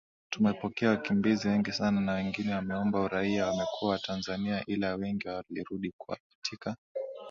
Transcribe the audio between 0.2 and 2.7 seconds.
Tumepokea wakimbizi wengi sana na wengine